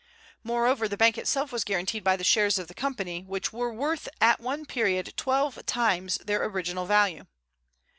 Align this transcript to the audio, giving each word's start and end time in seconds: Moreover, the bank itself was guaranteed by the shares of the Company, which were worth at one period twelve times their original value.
Moreover, 0.43 0.87
the 0.87 0.97
bank 0.97 1.19
itself 1.19 1.51
was 1.51 1.63
guaranteed 1.63 2.03
by 2.03 2.15
the 2.15 2.23
shares 2.23 2.57
of 2.57 2.67
the 2.67 2.73
Company, 2.73 3.21
which 3.27 3.53
were 3.53 3.71
worth 3.71 4.09
at 4.19 4.39
one 4.39 4.65
period 4.65 5.13
twelve 5.15 5.63
times 5.67 6.17
their 6.25 6.43
original 6.43 6.87
value. 6.87 7.27